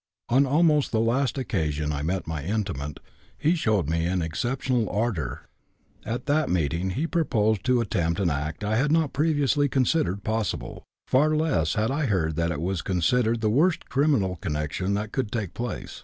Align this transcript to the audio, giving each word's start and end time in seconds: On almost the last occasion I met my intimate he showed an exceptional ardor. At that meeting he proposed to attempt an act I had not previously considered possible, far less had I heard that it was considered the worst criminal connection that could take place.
On 0.29 0.47
almost 0.47 0.91
the 0.91 0.99
last 0.99 1.37
occasion 1.37 1.91
I 1.93 2.01
met 2.01 2.25
my 2.25 2.43
intimate 2.43 2.99
he 3.37 3.53
showed 3.53 3.87
an 3.93 4.23
exceptional 4.23 4.89
ardor. 4.89 5.41
At 6.03 6.25
that 6.25 6.49
meeting 6.49 6.89
he 6.97 7.05
proposed 7.05 7.63
to 7.65 7.81
attempt 7.81 8.19
an 8.19 8.31
act 8.31 8.63
I 8.63 8.77
had 8.77 8.91
not 8.91 9.13
previously 9.13 9.69
considered 9.69 10.23
possible, 10.23 10.83
far 11.07 11.35
less 11.35 11.75
had 11.75 11.91
I 11.91 12.07
heard 12.07 12.35
that 12.37 12.49
it 12.51 12.61
was 12.61 12.81
considered 12.81 13.41
the 13.41 13.51
worst 13.51 13.89
criminal 13.89 14.37
connection 14.37 14.95
that 14.95 15.11
could 15.11 15.31
take 15.31 15.53
place. 15.53 15.99